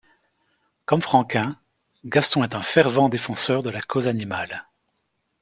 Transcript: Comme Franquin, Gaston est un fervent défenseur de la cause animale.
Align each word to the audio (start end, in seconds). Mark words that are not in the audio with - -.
Comme 0.87 1.03
Franquin, 1.03 1.55
Gaston 2.05 2.43
est 2.43 2.55
un 2.55 2.63
fervent 2.63 3.07
défenseur 3.07 3.61
de 3.61 3.69
la 3.69 3.83
cause 3.83 4.07
animale. 4.07 4.65